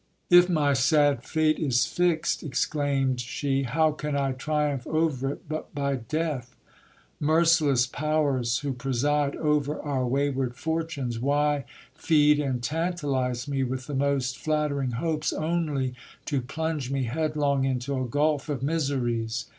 If 0.31 0.49
my 0.49 0.73
sad 0.73 1.23
fate 1.23 1.59
is 1.59 1.85
fixed, 1.85 2.41
exclaimed 2.41 3.19
she, 3.21 3.61
how 3.65 3.91
can 3.91 4.15
I 4.15 4.31
triumph 4.31 4.87
over 4.87 5.29
it 5.33 5.47
but 5.47 5.75
by 5.75 5.97
death? 5.97 6.55
Merciless 7.19 7.85
powers, 7.85 8.57
who 8.61 8.73
preside 8.73 9.35
over 9.35 9.79
our 9.79 10.07
wayward 10.07 10.55
fortunes, 10.55 11.19
why 11.19 11.65
feed 11.93 12.39
and 12.39 12.63
tantalize 12.63 13.47
me 13.47 13.63
with 13.63 13.85
the 13.85 13.93
most 13.93 14.39
flattering 14.39 14.93
hopes, 14.93 15.31
only 15.31 15.93
to 16.25 16.41
plunge 16.41 16.89
me 16.89 17.03
headlong 17.03 17.63
into 17.63 17.95
a 18.01 18.07
gulf 18.07 18.49
of 18.49 18.63
miseries 18.63 19.45